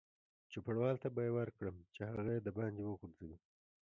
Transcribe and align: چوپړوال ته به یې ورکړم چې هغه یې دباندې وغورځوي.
چوپړوال 0.51 0.95
ته 1.03 1.07
به 1.15 1.21
یې 1.25 1.31
ورکړم 1.37 1.75
چې 1.95 1.99
هغه 2.09 2.31
یې 2.35 2.43
دباندې 2.47 2.83
وغورځوي. 2.85 3.37